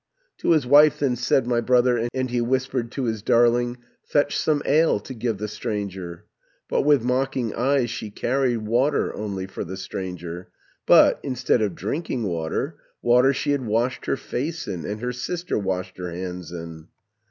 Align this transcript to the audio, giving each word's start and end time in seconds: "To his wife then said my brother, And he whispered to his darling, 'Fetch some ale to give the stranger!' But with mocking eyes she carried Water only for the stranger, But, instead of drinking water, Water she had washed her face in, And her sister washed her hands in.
"To 0.39 0.53
his 0.53 0.65
wife 0.65 0.97
then 0.97 1.15
said 1.15 1.45
my 1.45 1.61
brother, 1.61 2.09
And 2.11 2.31
he 2.31 2.41
whispered 2.41 2.91
to 2.93 3.03
his 3.03 3.21
darling, 3.21 3.77
'Fetch 4.03 4.35
some 4.35 4.63
ale 4.65 4.99
to 4.99 5.13
give 5.13 5.37
the 5.37 5.47
stranger!' 5.47 6.25
But 6.67 6.81
with 6.81 7.03
mocking 7.03 7.53
eyes 7.53 7.91
she 7.91 8.09
carried 8.09 8.65
Water 8.65 9.13
only 9.13 9.45
for 9.45 9.63
the 9.63 9.77
stranger, 9.77 10.47
But, 10.87 11.19
instead 11.21 11.61
of 11.61 11.75
drinking 11.75 12.23
water, 12.23 12.77
Water 13.03 13.31
she 13.31 13.51
had 13.51 13.63
washed 13.67 14.07
her 14.07 14.17
face 14.17 14.67
in, 14.67 14.85
And 14.85 15.01
her 15.01 15.13
sister 15.13 15.55
washed 15.59 15.97
her 15.99 16.09
hands 16.09 16.51
in. 16.51 16.87